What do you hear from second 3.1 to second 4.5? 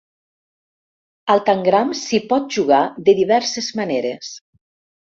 de diverses maneres.